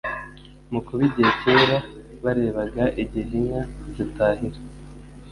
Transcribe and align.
Mu 0.71 0.79
kuba 0.85 1.01
igihe 1.09 1.31
cyera 1.41 1.77
barebaga 2.23 2.83
igihe 3.03 3.31
inka 3.41 3.61
zitahira 3.95 4.59